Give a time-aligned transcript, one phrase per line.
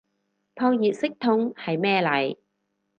[0.55, 2.35] 撲熱息痛係咩嚟